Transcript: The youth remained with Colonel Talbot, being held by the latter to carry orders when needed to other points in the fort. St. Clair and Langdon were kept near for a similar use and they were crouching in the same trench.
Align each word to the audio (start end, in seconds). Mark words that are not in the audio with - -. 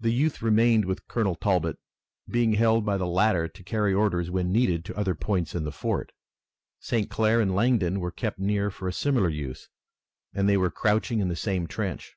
The 0.00 0.10
youth 0.10 0.40
remained 0.40 0.86
with 0.86 1.06
Colonel 1.06 1.34
Talbot, 1.34 1.76
being 2.26 2.54
held 2.54 2.86
by 2.86 2.96
the 2.96 3.06
latter 3.06 3.46
to 3.46 3.62
carry 3.62 3.92
orders 3.92 4.30
when 4.30 4.50
needed 4.50 4.86
to 4.86 4.96
other 4.96 5.14
points 5.14 5.54
in 5.54 5.64
the 5.64 5.70
fort. 5.70 6.12
St. 6.80 7.10
Clair 7.10 7.42
and 7.42 7.54
Langdon 7.54 8.00
were 8.00 8.10
kept 8.10 8.38
near 8.38 8.70
for 8.70 8.88
a 8.88 8.92
similar 8.94 9.28
use 9.28 9.68
and 10.32 10.48
they 10.48 10.56
were 10.56 10.70
crouching 10.70 11.20
in 11.20 11.28
the 11.28 11.36
same 11.36 11.66
trench. 11.66 12.16